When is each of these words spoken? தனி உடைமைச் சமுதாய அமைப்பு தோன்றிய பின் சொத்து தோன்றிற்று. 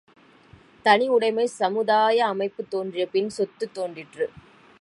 தனி 0.85 1.09
உடைமைச் 1.09 1.53
சமுதாய 1.59 2.25
அமைப்பு 2.25 2.63
தோன்றிய 2.69 3.05
பின் 3.05 3.29
சொத்து 3.29 3.67
தோன்றிற்று. 3.71 4.27